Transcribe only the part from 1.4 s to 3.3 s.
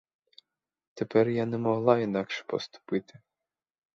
не могла інакше поступити.